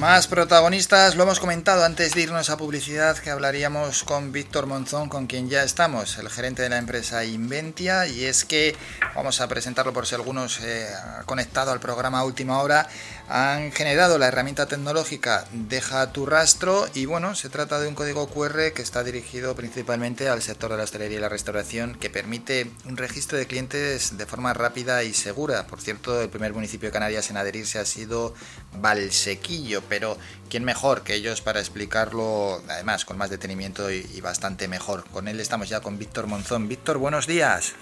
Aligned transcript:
Más 0.00 0.28
protagonistas, 0.28 1.14
lo 1.14 1.24
hemos 1.24 1.40
comentado 1.40 1.84
antes 1.84 2.14
de 2.14 2.22
irnos 2.22 2.48
a 2.48 2.56
publicidad 2.56 3.18
que 3.18 3.28
hablaríamos 3.28 4.02
con 4.02 4.32
Víctor 4.32 4.64
Monzón, 4.64 5.10
con 5.10 5.26
quien 5.26 5.50
ya 5.50 5.62
estamos, 5.62 6.16
el 6.16 6.30
gerente 6.30 6.62
de 6.62 6.70
la 6.70 6.78
empresa 6.78 7.22
Inventia, 7.26 8.06
y 8.06 8.24
es 8.24 8.46
que 8.46 8.74
vamos 9.14 9.42
a 9.42 9.48
presentarlo 9.48 9.92
por 9.92 10.06
si 10.06 10.14
algunos 10.14 10.60
eh, 10.62 10.86
conectado 11.26 11.70
al 11.70 11.80
programa 11.80 12.24
última 12.24 12.62
hora, 12.62 12.88
han 13.30 13.70
generado 13.70 14.18
la 14.18 14.26
herramienta 14.26 14.66
tecnológica 14.66 15.44
Deja 15.52 16.12
tu 16.12 16.26
rastro 16.26 16.88
y 16.94 17.06
bueno, 17.06 17.36
se 17.36 17.48
trata 17.48 17.78
de 17.78 17.86
un 17.86 17.94
código 17.94 18.28
QR 18.28 18.72
que 18.74 18.82
está 18.82 19.04
dirigido 19.04 19.54
principalmente 19.54 20.28
al 20.28 20.42
sector 20.42 20.72
de 20.72 20.76
la 20.76 20.82
hostelería 20.82 21.18
y 21.18 21.20
la 21.20 21.28
restauración 21.28 21.94
que 21.94 22.10
permite 22.10 22.68
un 22.86 22.96
registro 22.96 23.38
de 23.38 23.46
clientes 23.46 24.18
de 24.18 24.26
forma 24.26 24.52
rápida 24.52 25.04
y 25.04 25.14
segura. 25.14 25.68
Por 25.68 25.80
cierto, 25.80 26.20
el 26.20 26.28
primer 26.28 26.52
municipio 26.52 26.88
de 26.88 26.92
Canarias 26.92 27.30
en 27.30 27.36
adherirse 27.36 27.78
ha 27.78 27.84
sido 27.84 28.34
Valsequillo, 28.80 29.82
pero 29.88 30.18
¿quién 30.48 30.64
mejor 30.64 31.02
que 31.02 31.14
ellos 31.14 31.40
para 31.40 31.60
explicarlo 31.60 32.60
además 32.68 33.04
con 33.04 33.16
más 33.16 33.30
detenimiento 33.30 33.92
y, 33.92 34.20
bastante 34.20 34.66
mejor? 34.66 35.04
Con 35.10 35.28
él 35.28 35.38
estamos 35.38 35.68
ya 35.68 35.80
con 35.80 35.98
Víctor 35.98 36.26
Monzón. 36.26 36.68
Víctor, 36.68 36.98
buenos 36.98 37.28
días. 37.28 37.74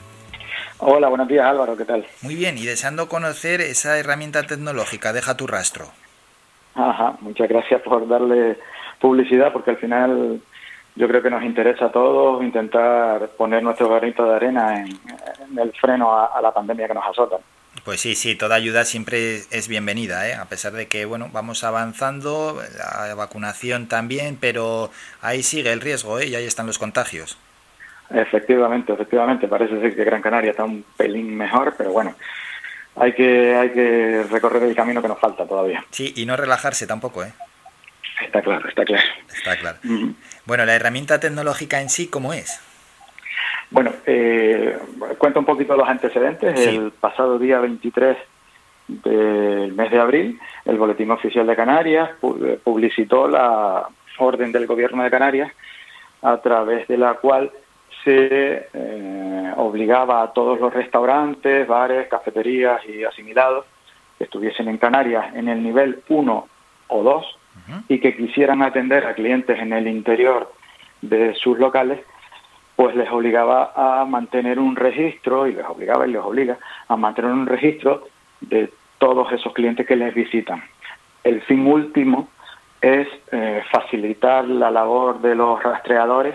Hola, 0.80 1.08
buenos 1.08 1.26
días 1.26 1.44
Álvaro, 1.44 1.76
¿qué 1.76 1.84
tal? 1.84 2.06
Muy 2.22 2.36
bien, 2.36 2.56
y 2.56 2.64
deseando 2.64 3.08
conocer 3.08 3.60
esa 3.60 3.98
herramienta 3.98 4.44
tecnológica, 4.44 5.12
deja 5.12 5.36
tu 5.36 5.48
rastro. 5.48 5.88
Ajá, 6.76 7.16
muchas 7.20 7.48
gracias 7.48 7.82
por 7.82 8.06
darle 8.06 8.56
publicidad 9.00 9.52
porque 9.52 9.70
al 9.70 9.78
final 9.78 10.40
yo 10.94 11.08
creo 11.08 11.20
que 11.20 11.30
nos 11.30 11.42
interesa 11.42 11.86
a 11.86 11.92
todos 11.92 12.44
intentar 12.44 13.28
poner 13.30 13.62
nuestro 13.62 13.88
granito 13.88 14.24
de 14.24 14.36
arena 14.36 14.80
en, 14.80 14.88
en 15.50 15.58
el 15.58 15.72
freno 15.72 16.16
a, 16.16 16.26
a, 16.26 16.40
la 16.40 16.52
pandemia 16.52 16.86
que 16.86 16.94
nos 16.94 17.06
azota. 17.06 17.38
Pues 17.84 18.00
sí, 18.00 18.14
sí, 18.14 18.36
toda 18.36 18.54
ayuda 18.54 18.84
siempre 18.84 19.42
es 19.50 19.66
bienvenida, 19.66 20.28
¿eh? 20.28 20.34
a 20.34 20.44
pesar 20.44 20.72
de 20.72 20.86
que 20.86 21.06
bueno 21.06 21.28
vamos 21.32 21.64
avanzando, 21.64 22.62
la 22.78 23.14
vacunación 23.16 23.88
también, 23.88 24.38
pero 24.40 24.90
ahí 25.22 25.42
sigue 25.42 25.72
el 25.72 25.80
riesgo 25.80 26.20
¿eh? 26.20 26.26
y 26.28 26.36
ahí 26.36 26.44
están 26.44 26.68
los 26.68 26.78
contagios. 26.78 27.36
Efectivamente, 28.10 28.92
efectivamente. 28.92 29.48
Parece 29.48 29.80
ser 29.80 29.94
que 29.94 30.04
Gran 30.04 30.22
Canaria 30.22 30.50
está 30.50 30.64
un 30.64 30.84
pelín 30.96 31.36
mejor, 31.36 31.74
pero 31.76 31.92
bueno, 31.92 32.14
hay 32.96 33.12
que, 33.12 33.54
hay 33.54 33.70
que 33.70 34.24
recorrer 34.30 34.62
el 34.62 34.74
camino 34.74 35.02
que 35.02 35.08
nos 35.08 35.18
falta 35.18 35.46
todavía. 35.46 35.84
Sí, 35.90 36.12
y 36.16 36.26
no 36.26 36.36
relajarse 36.36 36.86
tampoco, 36.86 37.22
¿eh? 37.22 37.32
Está 38.22 38.42
claro, 38.42 38.68
está 38.68 38.84
claro. 38.84 39.06
Está 39.32 39.56
claro. 39.56 39.78
Bueno, 40.44 40.64
la 40.64 40.74
herramienta 40.74 41.20
tecnológica 41.20 41.80
en 41.80 41.88
sí, 41.88 42.08
¿cómo 42.08 42.32
es? 42.32 42.60
Bueno, 43.70 43.92
eh, 44.06 44.76
cuento 45.18 45.40
un 45.40 45.46
poquito 45.46 45.76
los 45.76 45.88
antecedentes. 45.88 46.58
Sí. 46.58 46.76
El 46.76 46.90
pasado 46.90 47.38
día 47.38 47.60
23 47.60 48.16
del 48.88 49.72
mes 49.74 49.90
de 49.90 50.00
abril, 50.00 50.40
el 50.64 50.78
Boletín 50.78 51.10
Oficial 51.10 51.46
de 51.46 51.54
Canarias 51.54 52.10
publicitó 52.64 53.28
la 53.28 53.86
orden 54.18 54.50
del 54.50 54.66
Gobierno 54.66 55.04
de 55.04 55.10
Canarias 55.10 55.52
a 56.22 56.38
través 56.38 56.88
de 56.88 56.96
la 56.96 57.14
cual 57.14 57.52
se 58.04 58.68
eh, 58.72 59.52
obligaba 59.56 60.22
a 60.22 60.32
todos 60.32 60.60
los 60.60 60.72
restaurantes, 60.72 61.66
bares, 61.66 62.08
cafeterías 62.08 62.80
y 62.88 63.04
asimilados 63.04 63.66
que 64.16 64.24
estuviesen 64.24 64.68
en 64.68 64.78
Canarias 64.78 65.34
en 65.34 65.48
el 65.48 65.62
nivel 65.62 66.02
1 66.08 66.48
o 66.88 67.02
2 67.02 67.14
uh 67.14 67.72
-huh. 67.72 67.82
y 67.88 68.00
que 68.00 68.16
quisieran 68.16 68.62
atender 68.62 69.06
a 69.06 69.14
clientes 69.14 69.58
en 69.58 69.72
el 69.72 69.86
interior 69.86 70.52
de 71.02 71.34
sus 71.34 71.58
locales, 71.58 72.00
pues 72.76 72.94
les 72.94 73.10
obligaba 73.10 73.72
a 73.74 74.04
mantener 74.04 74.58
un 74.58 74.76
registro, 74.76 75.46
y 75.46 75.52
les 75.52 75.66
obligaba 75.66 76.06
y 76.06 76.12
les 76.12 76.22
obliga 76.22 76.58
a 76.88 76.96
mantener 76.96 77.32
un 77.32 77.46
registro 77.46 78.04
de 78.40 78.70
todos 78.98 79.32
esos 79.32 79.52
clientes 79.52 79.86
que 79.86 79.96
les 79.96 80.14
visitan. 80.14 80.62
El 81.24 81.40
fin 81.42 81.66
último 81.66 82.28
es 82.80 83.08
eh, 83.32 83.62
facilitar 83.70 84.44
la 84.44 84.70
labor 84.70 85.20
de 85.20 85.34
los 85.34 85.62
rastreadores 85.62 86.34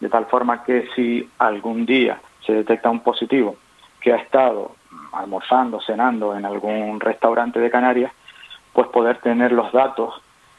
de 0.00 0.08
tal 0.08 0.26
forma 0.26 0.64
que 0.64 0.88
si 0.94 1.28
algún 1.38 1.86
día 1.86 2.20
se 2.44 2.52
detecta 2.52 2.90
un 2.90 3.00
positivo 3.00 3.56
que 4.00 4.12
ha 4.12 4.16
estado 4.16 4.76
almorzando, 5.12 5.80
cenando 5.80 6.36
en 6.36 6.44
algún 6.44 7.00
restaurante 7.00 7.60
de 7.60 7.70
Canarias, 7.70 8.12
pues 8.72 8.88
poder 8.88 9.18
tener 9.18 9.52
los 9.52 9.72
datos 9.72 10.14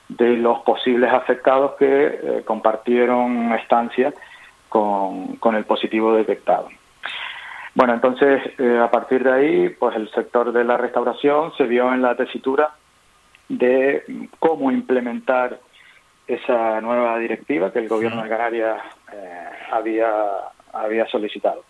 de 0.10 0.38
los 0.38 0.60
posibles 0.60 1.12
afectados 1.12 1.74
que 1.78 2.06
eh, 2.06 2.44
compartieron 2.46 3.54
estancia 3.54 4.14
con, 4.70 5.36
con, 5.38 5.56
el 5.56 5.66
positivo 5.66 6.14
detectado. 6.14 6.70
Bueno, 7.76 7.94
entonces, 7.94 8.42
eh, 8.58 8.80
a 8.82 8.90
partir 8.90 9.24
de 9.24 9.32
ahí, 9.32 9.70
pues 9.70 9.96
el 9.96 10.10
sector 10.12 10.52
de 10.52 10.64
la 10.64 10.78
restauración 10.78 11.54
se 11.58 11.66
vio 11.66 11.94
en 11.94 12.02
la 12.02 12.16
tesitura 12.16 12.72
de 13.50 14.28
cómo 14.40 14.72
implementar 14.72 15.60
esa 16.28 16.82
nueva 16.82 17.18
directiva 17.20 17.72
que 17.72 17.80
el 17.80 17.88
gobierno 17.88 18.24
de 18.24 18.30
Canarias 18.30 18.82
eh, 19.14 19.50
había, 19.72 20.12
había 20.74 21.08
solicitado. 21.08 21.64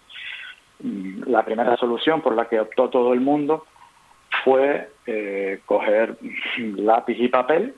La 0.79 1.43
primera 1.43 1.75
solución 1.77 2.21
por 2.21 2.35
la 2.35 2.47
que 2.47 2.59
optó 2.59 2.89
todo 2.89 3.13
el 3.13 3.21
mundo 3.21 3.65
fue 4.43 4.89
eh, 5.05 5.61
coger 5.65 6.17
lápiz 6.57 7.17
y 7.19 7.27
papel 7.27 7.75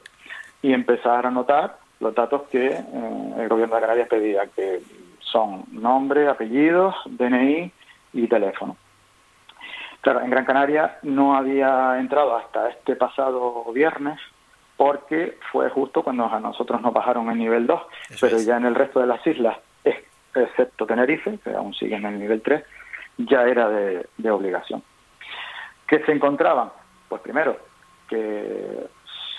y 0.62 0.74
empezar 0.74 1.26
a 1.26 1.30
anotar 1.30 1.78
los 2.00 2.14
datos 2.14 2.44
que 2.50 2.68
eh, 2.68 3.34
el 3.38 3.48
gobierno 3.48 3.76
de 3.76 3.82
Canarias 3.82 4.08
pedía, 4.10 4.48
que 4.48 4.82
son 5.20 5.66
nombre, 5.72 6.28
apellidos, 6.28 6.96
DNI 7.06 7.72
y 8.14 8.28
teléfono. 8.28 8.78
Claro, 10.02 10.22
en 10.22 10.30
Gran 10.30 10.46
Canaria 10.46 10.98
no 11.04 11.36
había 11.36 12.00
entrado 12.00 12.36
hasta 12.38 12.70
este 12.70 12.96
pasado 12.96 13.66
viernes 13.74 14.20
porque 14.80 15.38
fue 15.52 15.70
justo 15.70 16.04
cuando 16.04 16.26
a 16.28 16.40
nosotros 16.40 16.82
nos 16.82 16.94
bajaron 16.94 17.30
el 17.30 17.38
nivel 17.38 17.68
2, 17.68 17.82
Eso 18.12 18.26
pero 18.26 18.38
es. 18.38 18.46
ya 18.46 18.56
en 18.56 18.64
el 18.66 18.76
resto 18.76 19.02
de 19.02 19.08
las 19.08 19.28
islas, 19.28 19.58
excepto 20.34 20.88
Tenerife, 20.88 21.38
que 21.44 21.50
aún 21.52 21.74
sigue 21.74 21.98
en 21.98 22.06
el 22.06 22.18
nivel 22.18 22.42
3, 22.42 22.64
ya 23.18 23.44
era 23.44 23.68
de, 23.68 24.08
de 24.16 24.32
obligación. 24.32 24.82
¿Qué 25.86 26.00
se 26.06 26.14
encontraban? 26.14 26.72
Pues 27.10 27.22
primero, 27.22 27.58
que 28.08 28.88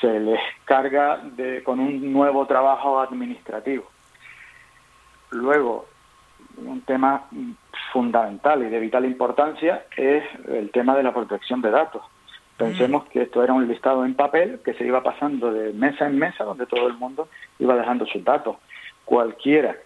se 0.02 0.20
les 0.20 0.40
carga 0.66 1.16
de, 1.22 1.62
con 1.62 1.80
un 1.80 2.12
nuevo 2.12 2.44
trabajo 2.46 3.00
administrativo. 3.00 3.88
Luego, 5.30 5.86
un 6.58 6.82
tema 6.82 7.24
fundamental 7.94 8.62
y 8.62 8.68
de 8.68 8.78
vital 8.78 9.06
importancia 9.06 9.86
es 9.96 10.22
el 10.48 10.70
tema 10.70 10.94
de 10.94 11.02
la 11.02 11.14
protección 11.14 11.62
de 11.62 11.70
datos. 11.70 12.02
Pensemos 12.60 13.08
que 13.08 13.22
esto 13.22 13.42
era 13.42 13.54
un 13.54 13.66
listado 13.66 14.04
en 14.04 14.14
papel 14.14 14.60
que 14.62 14.74
se 14.74 14.84
iba 14.84 15.02
pasando 15.02 15.50
de 15.50 15.72
mesa 15.72 16.06
en 16.06 16.18
mesa, 16.18 16.44
donde 16.44 16.66
todo 16.66 16.88
el 16.88 16.94
mundo 16.94 17.28
iba 17.58 17.74
dejando 17.74 18.04
sus 18.04 18.22
datos. 18.22 18.56
Cualquiera 19.06 19.76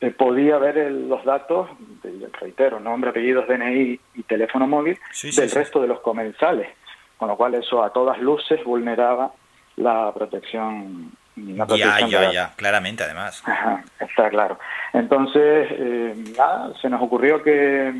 eh, 0.00 0.10
podía 0.10 0.58
ver 0.58 0.78
el, 0.78 1.08
los 1.08 1.24
datos, 1.24 1.70
de, 2.02 2.28
reitero, 2.40 2.80
nombre, 2.80 3.10
apellidos, 3.10 3.46
DNI 3.46 4.00
y 4.16 4.22
teléfono 4.24 4.66
móvil 4.66 4.98
sí, 5.12 5.30
del 5.30 5.48
sí, 5.48 5.56
resto 5.56 5.80
de 5.80 5.86
los 5.86 6.00
comensales, 6.00 6.68
con 7.16 7.28
lo 7.28 7.36
cual 7.36 7.54
eso 7.54 7.84
a 7.84 7.92
todas 7.92 8.18
luces 8.18 8.64
vulneraba 8.64 9.30
la 9.76 10.10
protección. 10.12 11.12
La 11.36 11.66
protección 11.66 12.10
ya, 12.10 12.20
ya, 12.20 12.32
ya, 12.32 12.52
claramente 12.56 13.04
además. 13.04 13.44
Ajá, 13.46 13.84
está 14.00 14.28
claro. 14.28 14.58
Entonces, 14.92 15.68
eh, 15.70 16.14
nada, 16.36 16.72
se 16.80 16.90
nos 16.90 17.00
ocurrió 17.00 17.44
que 17.44 17.94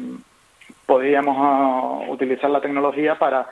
podíamos 0.86 1.36
uh, 1.38 2.10
utilizar 2.10 2.50
la 2.50 2.60
tecnología 2.60 3.16
para 3.16 3.46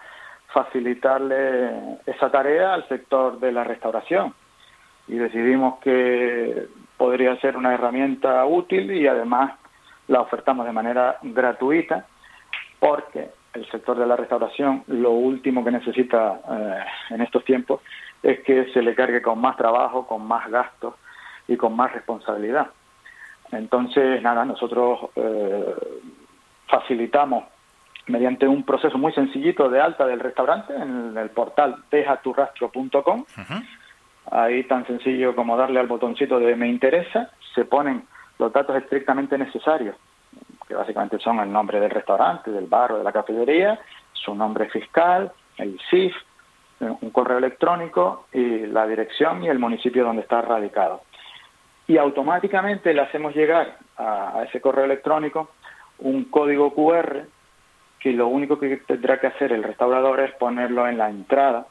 facilitarle 0.53 1.99
esa 2.07 2.31
tarea 2.31 2.75
al 2.75 2.87
sector 2.89 3.39
de 3.39 3.53
la 3.53 3.65
restauración. 3.65 4.35
Y 5.09 5.17
decidimos 5.17 5.79
que 5.81 6.67
podría 6.97 7.37
ser 7.41 7.57
una 7.57 7.75
herramienta 7.75 8.45
útil 8.47 8.91
y 8.93 9.07
además 9.07 9.53
la 10.09 10.21
ofertamos 10.21 10.67
de 10.67 10.73
manera 10.73 11.19
gratuita 11.23 12.07
porque 12.79 13.31
el 13.55 13.69
sector 13.71 13.99
de 13.99 14.07
la 14.07 14.17
restauración 14.17 14.85
lo 14.87 15.11
último 15.11 15.65
que 15.65 15.71
necesita 15.71 16.41
eh, 16.51 16.85
en 17.11 17.21
estos 17.21 17.45
tiempos 17.45 17.81
es 18.23 18.41
que 18.41 18.71
se 18.73 18.83
le 18.83 18.95
cargue 18.95 19.23
con 19.23 19.41
más 19.41 19.57
trabajo, 19.57 20.07
con 20.07 20.27
más 20.27 20.51
gastos 20.51 20.95
y 21.49 21.57
con 21.57 21.75
más 21.75 21.93
responsabilidad. 21.93 22.69
Entonces, 23.51 24.23
nada, 24.23 24.45
nosotros 24.45 25.11
eh, 25.17 25.75
facilitamos 26.69 27.45
mediante 28.07 28.47
un 28.47 28.65
proceso 28.65 28.99
muy 28.99 29.13
sencillito 29.13 29.69
de 29.69 29.81
alta 29.81 30.07
del 30.07 30.21
restaurante 30.21 30.75
en 30.75 31.17
el 31.17 31.31
portal 31.31 31.77
dejaturrastro.com. 31.91 33.21
Uh 33.21 33.41
-huh. 33.41 33.67
Ahí 34.31 34.65
tan 34.65 34.87
sencillo 34.87 35.35
como 35.35 35.57
darle 35.57 35.81
al 35.81 35.87
botoncito 35.87 36.39
de 36.39 36.55
me 36.57 36.69
interesa, 36.69 37.31
se 37.55 37.65
ponen 37.65 38.05
los 38.39 38.53
datos 38.53 38.77
estrictamente 38.77 39.37
necesarios, 39.37 39.97
que 40.67 40.75
básicamente 40.75 41.19
son 41.19 41.41
el 41.41 41.51
nombre 41.51 41.81
del 41.81 41.91
restaurante, 41.91 42.51
del 42.51 42.67
bar 42.67 42.93
o 42.93 42.99
de 42.99 43.05
la 43.05 43.13
cafetería, 43.13 43.79
su 44.13 44.35
nombre 44.35 44.69
fiscal, 44.69 45.33
el 45.57 45.79
CIF, 45.91 46.15
un 46.81 47.11
correo 47.11 47.39
electrónico 47.39 48.27
y 48.33 48.67
la 48.67 48.87
dirección 48.87 49.45
y 49.45 49.49
el 49.49 49.59
municipio 49.59 50.05
donde 50.05 50.23
está 50.23 50.41
radicado. 50.41 51.03
Y 51.87 51.99
automáticamente 51.99 52.95
le 52.95 53.03
hacemos 53.03 53.35
llegar 53.35 53.77
a, 53.97 54.39
a 54.39 54.45
ese 54.45 54.61
correo 54.61 54.85
electrónico 54.85 55.51
un 55.99 56.25
código 56.25 56.73
QR 56.73 57.27
que 58.01 58.13
lo 58.13 58.29
único 58.29 58.59
que 58.59 58.79
tendrá 58.79 59.21
que 59.21 59.29
hacer 59.29 59.53
el 59.53 59.63
restaurador 59.63 60.21
es 60.21 60.33
ponerlo 60.33 60.89
en 60.89 60.99
la 60.99 61.11
entrada 61.11 61.67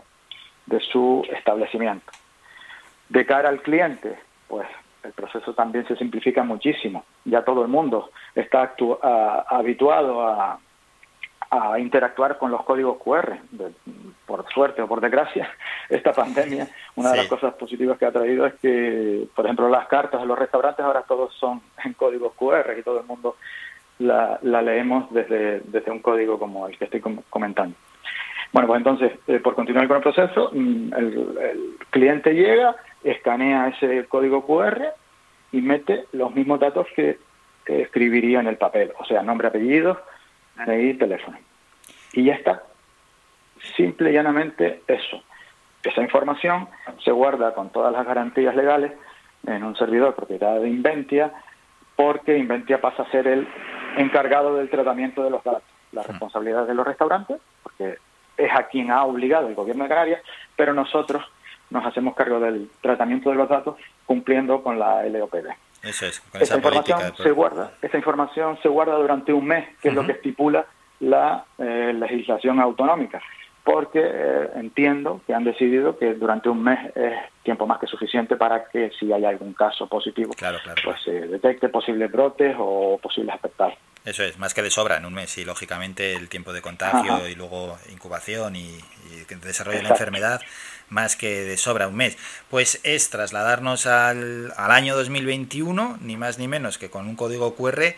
de 0.68 0.80
su 0.80 1.26
establecimiento. 1.36 2.12
De 3.10 3.26
cara 3.26 3.50
al 3.50 3.62
cliente, 3.62 4.18
pues 4.48 4.68
el 5.04 5.12
proceso 5.14 5.54
también 5.54 5.88
se 5.88 5.96
simplifica 5.96 6.44
muchísimo. 6.44 7.04
Ya 7.26 7.44
todo 7.44 7.64
el 7.64 7.68
mundo 7.68 8.12
está 8.36 8.76
habituado 9.50 10.28
a, 10.28 10.60
a 11.50 11.80
interactuar 11.80 12.38
con 12.38 12.52
los 12.52 12.64
códigos 12.64 12.98
QR. 13.02 13.40
por 14.26 14.48
suerte 14.54 14.82
o 14.84 14.88
por 14.88 15.02
desgracia, 15.02 15.50
esta 15.90 16.14
pandemia, 16.14 16.68
una 16.96 17.12
de 17.12 17.18
las 17.18 17.28
cosas 17.28 17.56
positivas 17.56 17.98
que 17.98 18.06
ha 18.06 18.12
traído 18.12 18.46
es 18.46 18.54
que, 18.56 19.28
por 19.36 19.46
ejemplo, 19.46 19.68
las 19.70 19.88
cartas 19.88 20.22
de 20.22 20.28
los 20.28 20.38
restaurantes 20.38 20.86
ahora 20.86 21.02
todos 21.02 21.34
son 21.36 21.62
en 21.84 21.94
códigos 21.94 22.34
QR 22.34 22.78
y 22.78 22.84
todo 22.84 23.00
el 23.00 23.06
mundo 23.08 23.38
la, 24.00 24.40
leemos 24.42 25.12
desde, 25.14 25.62
desde 25.62 25.92
un 25.92 26.00
código 26.00 26.40
como 26.40 26.68
el 26.68 26.78
que 26.78 26.86
estoy 26.86 27.02
comentando. 27.30 27.76
Bueno, 28.52 28.68
pues 28.68 28.78
entonces, 28.78 29.12
eh, 29.28 29.40
por 29.40 29.54
continuar 29.56 29.88
con 29.88 29.98
el 29.98 30.04
proceso, 30.04 30.50
mm, 30.52 30.94
el, 30.94 31.78
cliente 31.92 32.34
llega, 32.34 32.76
escanea 33.04 33.68
ese 33.68 34.06
código 34.06 34.46
QR 34.46 34.94
y 35.52 35.62
mete 35.62 36.06
los 36.14 36.34
mismos 36.34 36.60
datos 36.60 36.88
que 36.96 37.18
escribiría 37.66 38.40
en 38.40 38.48
el 38.48 38.58
papel, 38.58 38.92
o 38.98 39.06
sea, 39.06 39.22
nombre, 39.22 39.48
apellido, 39.48 40.02
y 40.68 40.94
teléfono. 40.96 41.38
Y 42.14 42.26
ya 42.26 42.34
está. 42.34 42.64
Simple 43.76 44.12
y 44.12 44.14
llanamente 44.14 44.82
eso. 44.88 45.24
Esa 45.84 46.02
información 46.02 46.68
se 47.04 47.12
guarda 47.12 47.54
con 47.54 47.70
todas 47.70 47.94
las 47.94 48.06
garantías 48.06 48.56
legales 48.56 48.92
en 49.48 49.64
un 49.64 49.76
servidor 49.76 50.16
propiedad 50.16 50.60
de 50.60 50.68
Inventia, 50.68 51.32
porque 51.96 52.38
Inventia 52.38 52.82
pasa 52.82 53.04
a 53.04 53.12
ser 53.12 53.28
el 53.28 53.48
encargado 54.00 54.56
del 54.56 54.70
tratamiento 54.70 55.24
de 55.24 55.30
los 55.30 55.44
datos. 55.44 55.64
La 55.92 56.04
responsabilidad 56.04 56.68
de 56.68 56.74
los 56.74 56.86
restaurantes, 56.86 57.40
porque 57.64 57.98
es 58.38 58.52
a 58.54 58.68
quien 58.68 58.92
ha 58.92 59.04
obligado 59.04 59.48
el 59.48 59.56
gobierno 59.56 59.84
de 59.84 59.90
Canarias, 59.90 60.22
pero 60.56 60.74
nosotros 60.74 61.24
nos 61.70 61.86
hacemos 61.86 62.16
cargo 62.16 62.40
del 62.40 62.70
tratamiento 62.82 63.30
de 63.30 63.36
los 63.36 63.50
datos 63.50 63.76
cumpliendo 64.06 64.64
con 64.64 64.80
la 64.80 65.04
LOPD. 65.04 65.50
Eso 65.84 66.06
es, 66.06 66.20
con 66.20 66.42
esa, 66.42 66.56
información 66.56 67.00
se 67.16 67.32
guarda, 67.32 67.72
esa 67.82 67.98
información 67.98 68.58
se 68.62 68.68
guarda 68.68 68.96
durante 68.96 69.32
un 69.32 69.46
mes, 69.46 69.68
que 69.82 69.90
es 69.90 69.94
lo 69.94 70.06
que 70.06 70.14
estipula 70.14 70.66
la 71.00 71.46
eh, 71.58 71.94
legislación 71.94 72.60
autonómica, 72.60 73.22
porque 73.64 74.02
eh, 74.04 74.50
entiendo 74.56 75.22
que 75.26 75.34
han 75.34 75.44
decidido 75.44 75.98
que 75.98 76.16
durante 76.16 76.50
un 76.50 76.64
mes 76.64 76.80
es 76.96 77.14
tiempo 77.44 77.66
más 77.66 77.80
que 77.80 77.88
suficiente 77.88 78.36
para 78.36 78.66
que 78.66 78.92
si 79.00 79.14
hay 79.14 79.24
algún 79.24 79.54
caso 79.54 79.88
positivo, 79.88 80.34
pues 80.84 81.02
se 81.04 81.12
detecte 81.12 81.70
posibles 81.70 82.12
brotes 82.12 82.56
o 82.60 83.00
posibles 83.02 83.36
afectados. 83.36 83.76
Eso 84.06 84.24
es, 84.24 84.38
más 84.40 84.54
que 84.54 84.62
de 84.62 84.72
sobra 84.72 84.98
en 84.98 85.06
un 85.06 85.14
mes 85.14 85.38
y 85.38 85.46
lógicamente 85.46 86.14
el 86.14 86.30
tiempo 86.30 86.54
de 86.54 86.62
contagio 86.62 87.28
y 87.28 87.36
luego 87.36 87.78
incubación 87.92 88.56
y, 88.56 88.80
desarrollo 89.42 89.78
de 89.78 89.84
la 89.84 89.90
enfermedad, 89.90 90.42
más 90.90 91.16
que 91.16 91.44
de 91.44 91.58
sobra 91.58 91.88
un 91.88 91.96
mes. 91.96 92.18
Pues 92.50 92.80
es 92.84 93.10
trasladarnos 93.10 93.86
al, 93.86 94.54
al 94.56 94.72
año 94.72 94.96
2021, 94.96 96.00
ni 96.02 96.18
más 96.18 96.40
ni 96.40 96.48
menos 96.48 96.78
que 96.78 96.90
con 96.90 97.08
un 97.08 97.16
código 97.16 97.56
QR, 97.56 97.96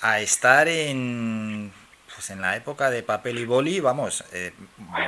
a 0.00 0.20
estar 0.20 0.68
en 0.68 1.72
pues 2.20 2.28
en 2.28 2.42
la 2.42 2.54
época 2.54 2.90
de 2.90 3.02
papel 3.02 3.38
y 3.38 3.46
boli, 3.46 3.80
vamos, 3.80 4.24
eh, 4.34 4.52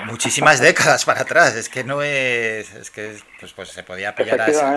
muchísimas 0.06 0.60
décadas 0.62 1.04
para 1.04 1.20
atrás. 1.20 1.54
Es 1.56 1.68
que 1.68 1.84
no 1.84 2.00
es, 2.00 2.72
es 2.74 2.90
que 2.90 3.18
pues, 3.38 3.52
pues 3.52 3.68
se 3.68 3.82
podía 3.82 4.14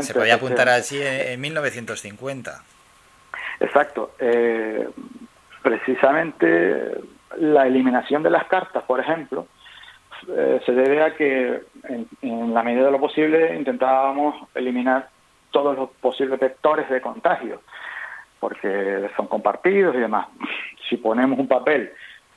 se 0.02 0.14
podía 0.14 0.36
apuntar 0.36 0.68
así 0.68 1.00
en, 1.02 1.40
1950. 1.40 2.62
Exacto. 3.62 4.16
Eh, 4.20 4.86
precisamente 5.66 6.92
la 7.40 7.66
eliminación 7.66 8.22
de 8.22 8.30
las 8.30 8.46
cartas, 8.46 8.84
por 8.84 9.00
ejemplo, 9.00 9.48
eh, 10.30 10.62
se 10.64 10.72
debe 10.74 11.02
a 11.02 11.16
que 11.16 11.60
en, 12.22 12.54
la 12.54 12.62
medida 12.62 12.86
de 12.86 12.92
lo 12.92 13.00
posible 13.00 13.56
intentábamos 13.56 14.36
eliminar 14.54 15.10
todos 15.50 15.76
los 15.76 15.90
posibles 15.90 16.40
vectores 16.40 16.88
de 16.88 17.02
contagio, 17.02 17.64
porque 18.40 19.10
son 19.18 19.26
compartidos 19.26 19.96
y 19.96 20.00
demás. 20.00 20.28
Si 20.88 20.98
ponemos 20.98 21.40
un 21.40 21.48
papel 21.48 21.92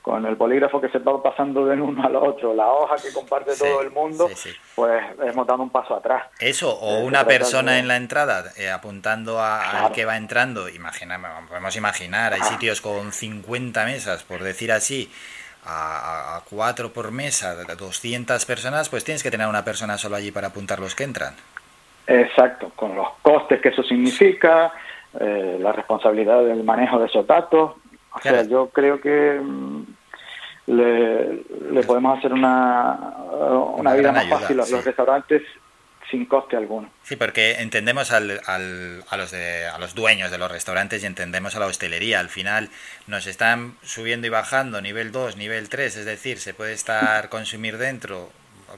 con 0.08 0.24
el 0.24 0.38
polígrafo 0.38 0.80
que 0.80 0.88
se 0.88 1.00
va 1.00 1.22
pasando 1.22 1.66
de 1.66 1.78
uno 1.78 2.02
al 2.02 2.16
otro, 2.16 2.54
la 2.54 2.66
hoja 2.66 2.96
que 2.96 3.12
comparte 3.12 3.54
todo 3.54 3.82
el 3.82 3.90
mundo, 3.90 4.26
pues 4.74 5.04
hemos 5.22 5.46
dado 5.46 5.62
un 5.62 5.68
paso 5.68 5.94
atrás. 5.94 6.28
Eso, 6.40 6.74
o 6.80 7.00
eh, 7.00 7.04
una 7.04 7.26
persona 7.26 7.78
en 7.78 7.88
la 7.88 7.96
entrada 7.96 8.44
eh, 8.56 8.70
apuntando 8.70 9.38
a, 9.38 9.84
al 9.84 9.92
que 9.92 10.06
va 10.06 10.16
entrando, 10.16 10.70
imagina, 10.70 11.20
podemos 11.46 11.76
imaginar, 11.76 12.32
hay 12.32 12.40
sitios 12.40 12.80
con 12.80 13.12
50 13.12 13.84
mesas, 13.84 14.24
por 14.24 14.42
decir 14.42 14.72
así, 14.72 15.12
a, 15.66 16.40
cuatro 16.48 16.90
por 16.90 17.12
mesa, 17.12 17.54
200 17.54 18.46
personas, 18.46 18.88
pues 18.88 19.04
tienes 19.04 19.22
que 19.22 19.30
tener 19.30 19.46
una 19.46 19.62
persona 19.62 19.98
solo 19.98 20.16
allí 20.16 20.30
para 20.30 20.46
apuntar 20.46 20.80
los 20.80 20.94
que 20.94 21.04
entran. 21.04 21.34
Exacto, 22.06 22.72
con 22.74 22.96
los 22.96 23.08
costes 23.20 23.60
que 23.60 23.68
eso 23.68 23.82
significa, 23.82 24.72
eh, 25.20 25.58
la 25.60 25.72
responsabilidad 25.72 26.42
del 26.44 26.64
manejo 26.64 26.98
de 26.98 27.08
esos 27.08 27.26
datos. 27.26 27.72
O 28.14 28.20
sea, 28.20 28.42
yo 28.44 28.70
creo 28.70 29.00
que 29.00 29.38
mm, 30.68 31.72
le, 31.72 31.82
podemos 31.82 32.18
hacer 32.18 32.32
una, 32.32 33.14
una, 33.76 33.94
vida 33.94 34.12
más 34.12 34.28
fácil 34.28 34.60
a 34.60 34.66
los 34.66 34.84
restaurantes 34.84 35.42
sin 36.10 36.26
coste 36.26 36.56
alguno. 36.56 36.90
Sí, 37.02 37.16
porque 37.16 37.60
entendemos 37.60 38.12
al, 38.12 38.40
al, 38.46 39.04
a, 39.08 39.16
los 39.16 39.30
de, 39.30 39.66
a 39.66 39.78
los 39.78 39.94
dueños 39.94 40.30
de 40.30 40.38
los 40.38 40.50
restaurantes 40.50 41.02
y 41.02 41.06
entendemos 41.06 41.54
a 41.56 41.60
la 41.60 41.66
hostelería. 41.66 42.20
Al 42.20 42.28
final 42.28 42.70
nos 43.06 43.26
están 43.26 43.74
subiendo 43.82 44.26
y 44.26 44.30
bajando 44.30 44.80
nivel 44.80 45.12
2, 45.12 45.36
nivel 45.36 45.68
3, 45.68 45.96
es 45.96 46.04
decir, 46.04 46.38
se 46.38 46.54
puede 46.54 46.72
estar 46.72 47.28
consumir 47.30 47.78
dentro 47.78 48.30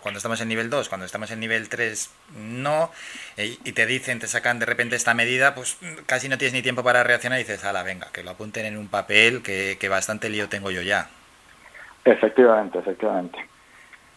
cuando 0.03 0.19
estamos 0.19 0.41
en 0.41 0.49
nivel 0.49 0.71
2, 0.71 0.89
cuando 0.89 1.05
estamos 1.05 1.31
en 1.33 1.41
nivel 1.41 1.69
3 1.69 2.11
no, 2.37 2.93
eh, 3.37 3.59
y 3.65 3.73
te 3.73 3.87
dicen, 3.87 4.21
te 4.21 4.29
sacan 4.29 4.61
de 4.61 4.67
repente 4.67 4.95
esta 4.95 5.15
medida, 5.15 5.55
pues 5.55 5.79
casi 6.07 6.29
no 6.29 6.39
tienes 6.39 6.53
ni 6.53 6.63
tiempo 6.63 6.85
para 6.85 7.03
reaccionar 7.03 7.41
y 7.41 7.43
dices, 7.43 7.65
ala, 7.65 7.83
venga, 7.83 8.09
que 8.13 8.23
lo 8.23 8.31
apunten 8.31 8.67
en 8.67 8.77
un 8.77 8.87
papel, 8.87 9.43
que, 9.43 9.79
que 9.81 9.89
bastante 9.89 10.29
lío 10.29 10.49
tengo 10.49 10.71
yo 10.71 10.83
ya. 10.83 11.09
Efectivamente, 12.11 12.79
efectivamente. 12.79 13.39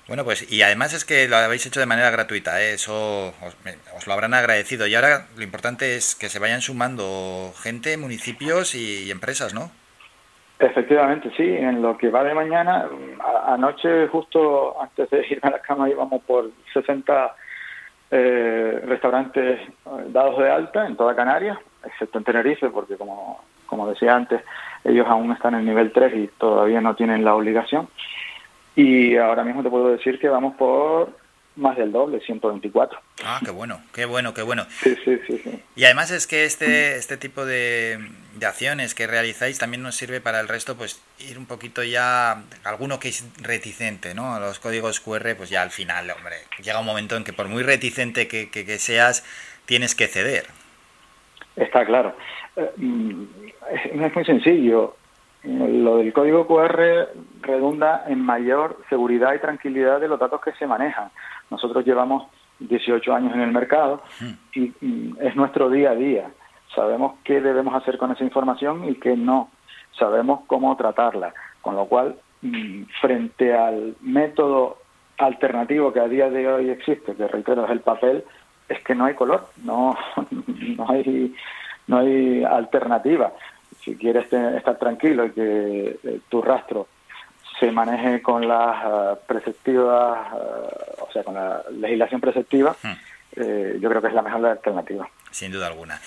Bueno, 0.07 0.25
pues 0.25 0.51
y 0.51 0.61
además 0.63 0.93
es 0.93 1.05
que 1.05 1.27
lo 1.29 1.37
habéis 1.37 1.65
hecho 1.65 1.79
de 1.79 1.85
manera 1.85 2.09
gratuita, 2.09 2.61
¿eh? 2.61 2.73
eso 2.73 3.33
os, 3.95 4.07
lo 4.07 4.13
habrán 4.13 4.33
agradecido. 4.33 4.87
Y 4.87 4.95
ahora 4.95 5.27
lo 5.37 5.43
importante 5.43 5.95
es 5.95 6.15
que 6.15 6.27
se 6.27 6.39
vayan 6.39 6.61
sumando 6.61 7.53
gente, 7.61 7.97
municipios 7.97 8.75
y, 8.75 9.09
empresas, 9.11 9.53
¿no? 9.53 9.71
Efectivamente, 10.59 11.31
sí. 11.37 11.43
En 11.43 11.81
lo 11.81 11.97
que 11.97 12.09
va 12.09 12.23
de 12.23 12.33
mañana, 12.33 12.89
anoche 13.47 14.07
justo 14.07 14.81
antes 14.81 15.09
de 15.09 15.25
irme 15.29 15.49
a 15.49 15.51
la 15.51 15.59
cama 15.59 15.89
íbamos 15.89 16.21
por 16.23 16.49
60 16.73 17.35
eh, 18.11 18.81
restaurantes 18.85 19.61
eh, 19.61 19.69
dados 20.07 20.37
de 20.39 20.49
alta 20.49 20.85
en 20.85 20.97
toda 20.97 21.15
Canarias, 21.15 21.57
excepto 21.85 22.17
en 22.17 22.23
Tenerife, 22.23 22.69
porque 22.69 22.97
como, 22.97 23.41
como 23.65 23.89
decía 23.89 24.15
antes, 24.15 24.41
ellos 24.83 25.07
aún 25.07 25.31
están 25.31 25.55
en 25.55 25.65
nivel 25.65 25.91
3 25.91 26.13
y 26.15 26.27
todavía 26.37 26.81
no 26.81 26.95
tienen 26.95 27.23
la 27.23 27.35
obligación. 27.35 27.87
Y 28.75 29.17
ahora 29.17 29.43
mismo 29.43 29.63
te 29.63 29.69
puedo 29.69 29.89
decir 29.89 30.19
que 30.19 30.29
vamos 30.29 30.55
por 30.55 31.09
más 31.55 31.77
del 31.77 31.91
doble, 31.91 32.19
124. 32.19 32.99
Ah, 33.23 33.39
qué 33.43 33.51
bueno, 33.51 33.81
qué 33.93 34.05
bueno, 34.05 34.33
qué 34.33 34.41
bueno. 34.41 34.65
Sí, 34.81 34.95
sí, 35.05 35.19
sí. 35.27 35.39
sí. 35.43 35.61
Y 35.75 35.85
además 35.85 36.11
es 36.11 36.25
que 36.25 36.45
este, 36.45 36.95
este 36.95 37.17
tipo 37.17 37.45
de, 37.45 37.99
de, 38.35 38.45
acciones 38.45 38.95
que 38.95 39.05
realizáis 39.05 39.59
también 39.59 39.83
nos 39.83 39.95
sirve 39.95 40.19
para 40.19 40.39
el 40.39 40.47
resto, 40.47 40.75
pues 40.75 41.01
ir 41.19 41.37
un 41.37 41.45
poquito 41.45 41.83
ya, 41.83 42.43
alguno 42.63 42.99
que 42.99 43.09
es 43.09 43.25
reticente, 43.41 44.15
¿no? 44.15 44.33
A 44.33 44.39
los 44.39 44.59
códigos 44.59 44.99
QR, 44.99 45.35
pues 45.35 45.49
ya 45.49 45.61
al 45.61 45.71
final, 45.71 46.09
hombre, 46.09 46.37
llega 46.63 46.79
un 46.79 46.85
momento 46.85 47.15
en 47.15 47.23
que 47.23 47.33
por 47.33 47.47
muy 47.47 47.61
reticente 47.61 48.27
que, 48.27 48.49
que, 48.49 48.79
seas, 48.79 49.23
tienes 49.65 49.93
que 49.93 50.07
ceder. 50.07 50.47
Está 51.55 51.85
claro. 51.85 52.13
Eh, 52.55 52.71
mm, 52.77 53.23
es 53.95 54.15
muy 54.15 54.25
sencillo. 54.25 54.95
Lo 55.43 55.97
del 55.97 56.13
código 56.13 56.47
QR 56.47 57.09
redunda 57.41 58.05
en 58.07 58.21
mayor 58.21 58.77
seguridad 58.89 59.33
y 59.33 59.39
tranquilidad 59.39 59.99
de 59.99 60.07
los 60.07 60.19
datos 60.19 60.39
que 60.41 60.53
se 60.53 60.65
manejan. 60.65 61.09
Nosotros 61.49 61.85
llevamos 61.85 62.27
18 62.59 63.13
años 63.13 63.33
en 63.33 63.41
el 63.41 63.51
mercado 63.51 64.01
y, 64.53 64.71
es 65.19 65.35
nuestro 65.35 65.69
día 65.69 65.91
a 65.91 65.95
día. 65.95 66.31
Sabemos 66.73 67.15
qué 67.25 67.41
debemos 67.41 67.75
hacer 67.75 67.97
con 67.97 68.11
esa 68.11 68.23
información 68.23 68.87
y 68.89 68.95
qué 68.95 69.17
no. 69.17 69.49
Sabemos 69.99 70.41
cómo 70.47 70.75
tratarla. 70.77 71.33
Con 71.61 71.75
lo 71.75 71.85
cual, 71.85 72.15
mm, 72.41 72.83
frente 73.01 73.53
al 73.53 73.95
método 74.01 74.77
alternativo 75.17 75.91
que 75.91 75.99
a 75.99 76.07
día 76.07 76.29
de 76.29 76.47
hoy 76.47 76.69
existe, 76.69 77.15
que 77.15 77.27
reitero 77.27 77.65
es 77.65 77.71
el 77.71 77.81
papel, 77.81 78.23
es 78.73 78.83
que 78.83 78.95
no 78.95 79.05
hay 79.05 79.15
color, 79.15 79.47
no, 79.63 79.97
no 80.77 80.89
hay 80.89 81.35
no 81.87 81.97
hay 81.97 82.43
alternativa 82.43 83.33
si 83.83 83.95
quieres 83.95 84.31
estar 84.31 84.77
tranquilo 84.77 85.25
y 85.25 85.31
que 85.31 85.99
eh, 86.03 86.19
tu 86.29 86.41
rastro 86.41 86.87
se 87.59 87.71
maneje 87.71 88.21
con 88.21 88.47
las 88.47 88.83
eh, 88.85 89.19
preceptivas, 89.27 90.27
eh, 90.33 90.95
o 91.01 91.11
sea, 91.11 91.23
con 91.23 91.33
la 91.33 91.61
legislación 91.71 92.21
preceptiva, 92.21 92.75
hmm. 92.81 93.79
yo 93.79 93.89
creo 93.89 94.01
que 94.01 94.07
es 94.07 94.13
la 94.13 94.21
mejor 94.21 94.45
alternativa. 94.45 95.07
Sin 95.33 95.51
duda 95.51 95.67
alguna. 95.67 95.99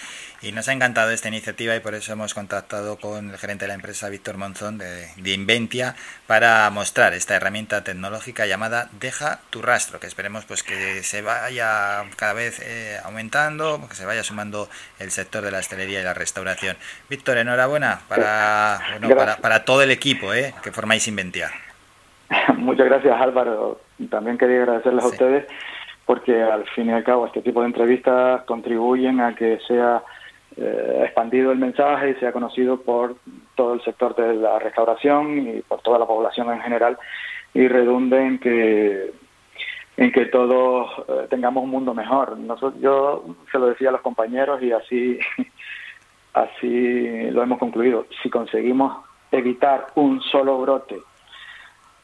Y 0.42 0.52
nos 0.52 0.68
ha 0.68 0.72
encantado 0.72 1.10
esta 1.10 1.28
iniciativa 1.28 1.74
y 1.74 1.80
por 1.80 1.94
eso 1.94 2.12
hemos 2.12 2.34
contactado 2.34 2.96
con 2.96 3.30
el 3.30 3.38
gerente 3.38 3.64
de 3.64 3.68
la 3.68 3.74
empresa, 3.74 4.08
Víctor 4.08 4.36
Monzón, 4.36 4.78
de, 4.78 5.08
Inventia, 5.32 5.94
para 6.26 6.68
mostrar 6.70 7.14
esta 7.14 7.34
herramienta 7.34 7.82
tecnológica 7.82 8.46
llamada 8.46 8.88
Deja 9.00 9.40
tu 9.50 9.62
rastro, 9.62 9.98
que 9.98 10.06
esperemos 10.06 10.44
pues 10.44 10.62
que 10.62 11.02
se 11.02 11.22
vaya 11.22 12.04
cada 12.16 12.34
vez 12.34 12.60
eh, 12.62 12.98
aumentando, 13.04 13.80
que 13.88 13.94
se 13.94 14.04
vaya 14.04 14.22
sumando 14.22 14.68
el 14.98 15.10
sector 15.10 15.42
de 15.42 15.50
la 15.50 15.58
hostelería 15.58 16.00
y 16.00 16.04
la 16.04 16.14
restauración. 16.14 16.76
Víctor, 17.08 17.38
enhorabuena 17.38 18.00
para, 18.08 18.78
para, 19.16 19.36
para, 19.38 19.64
todo 19.64 19.82
el 19.82 19.90
equipo 19.90 20.34
eh, 20.34 20.54
que 20.62 20.70
formáis 20.70 21.08
Inventia. 21.08 21.50
Muchas 22.56 22.86
gracias 22.86 23.20
Álvaro. 23.20 23.80
También 24.10 24.36
quería 24.36 24.58
agradecerles 24.62 25.04
a 25.04 25.08
ustedes 25.08 25.46
porque 26.06 26.40
al 26.40 26.64
fin 26.68 26.86
y 26.88 26.92
al 26.92 27.04
cabo 27.04 27.26
este 27.26 27.42
tipo 27.42 27.60
de 27.60 27.66
entrevistas 27.66 28.42
contribuyen 28.44 29.20
a 29.20 29.34
que 29.34 29.58
sea 29.66 30.02
eh, 30.56 31.02
expandido 31.04 31.52
el 31.52 31.58
mensaje 31.58 32.10
y 32.10 32.14
sea 32.14 32.32
conocido 32.32 32.80
por 32.80 33.16
todo 33.56 33.74
el 33.74 33.82
sector 33.82 34.14
de 34.14 34.34
la 34.36 34.58
restauración 34.58 35.38
y 35.48 35.60
por 35.62 35.82
toda 35.82 35.98
la 35.98 36.06
población 36.06 36.50
en 36.52 36.60
general 36.60 36.96
y 37.52 37.66
redunde 37.68 38.24
en 38.24 38.38
que 38.38 39.12
en 39.98 40.12
que 40.12 40.26
todos 40.26 40.90
eh, 41.08 41.26
tengamos 41.30 41.64
un 41.64 41.70
mundo 41.70 41.94
mejor. 41.94 42.38
Nosotros, 42.38 42.80
yo 42.80 43.24
se 43.50 43.58
lo 43.58 43.66
decía 43.66 43.88
a 43.88 43.92
los 43.92 44.02
compañeros 44.02 44.62
y 44.62 44.70
así 44.72 45.18
así 46.34 47.30
lo 47.30 47.42
hemos 47.42 47.58
concluido. 47.58 48.06
Si 48.22 48.30
conseguimos 48.30 49.04
evitar 49.32 49.86
un 49.96 50.20
solo 50.20 50.58
brote 50.60 51.00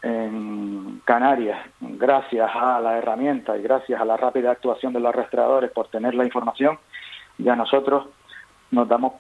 en 0.02 1.00
Canarias, 1.04 1.64
gracias 1.80 2.50
a 2.54 2.80
la 2.80 2.98
herramienta 2.98 3.56
y 3.56 3.62
gracias 3.62 4.00
a 4.00 4.04
la 4.04 4.16
rápida 4.16 4.50
actuación 4.50 4.92
de 4.92 5.00
los 5.00 5.14
restauradores 5.14 5.70
por 5.70 5.88
tener 5.88 6.14
la 6.14 6.24
información, 6.24 6.78
ya 7.38 7.54
nosotros 7.54 8.08
nos 8.70 8.88
damos 8.88 9.14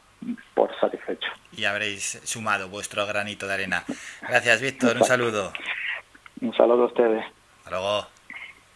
por 0.54 0.70
satisfechos. 0.80 1.30
Y 1.52 1.64
habréis 1.64 2.20
sumado 2.24 2.68
vuestro 2.68 3.06
granito 3.06 3.46
de 3.46 3.54
arena. 3.54 3.84
Gracias, 4.22 4.60
Víctor. 4.60 4.96
Un 4.96 5.04
saludo. 5.04 5.52
Un 6.40 6.54
saludo 6.54 6.84
a 6.84 6.86
ustedes. 6.86 7.24
Hasta 7.58 7.70
luego. 7.70 8.06